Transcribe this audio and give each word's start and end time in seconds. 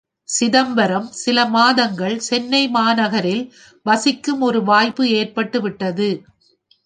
சிதம்பரம் 0.29 1.09
சில 1.13 1.45
மாதங்கள் 1.47 2.15
சென்னை 2.19 2.61
மாநகரில் 2.69 3.43
வசிக்கும் 3.85 4.41
ஒரு 4.41 4.63
வாய்ப்பு 4.63 5.05
ஏற்பட்டு 5.11 5.61
விட்டது. 5.61 6.09